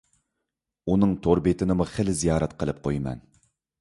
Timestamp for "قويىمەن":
2.89-3.23